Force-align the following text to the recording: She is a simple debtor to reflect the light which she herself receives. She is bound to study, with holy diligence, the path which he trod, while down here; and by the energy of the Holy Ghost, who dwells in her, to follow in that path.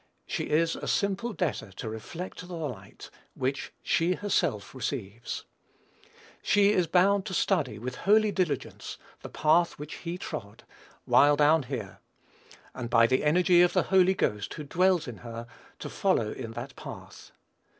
She 0.25 0.45
is 0.45 0.75
a 0.75 0.87
simple 0.87 1.31
debtor 1.31 1.71
to 1.73 1.87
reflect 1.87 2.47
the 2.47 2.55
light 2.55 3.11
which 3.35 3.71
she 3.83 4.15
herself 4.15 4.73
receives. 4.73 5.45
She 6.41 6.71
is 6.73 6.87
bound 6.87 7.27
to 7.27 7.35
study, 7.35 7.77
with 7.77 7.97
holy 7.97 8.31
diligence, 8.31 8.97
the 9.21 9.29
path 9.29 9.77
which 9.77 9.97
he 9.97 10.17
trod, 10.17 10.63
while 11.05 11.35
down 11.35 11.61
here; 11.61 11.99
and 12.73 12.89
by 12.89 13.05
the 13.05 13.23
energy 13.23 13.61
of 13.61 13.73
the 13.73 13.83
Holy 13.93 14.15
Ghost, 14.15 14.55
who 14.55 14.63
dwells 14.63 15.07
in 15.07 15.17
her, 15.17 15.45
to 15.77 15.87
follow 15.87 16.31
in 16.31 16.53
that 16.53 16.75
path. 16.75 17.29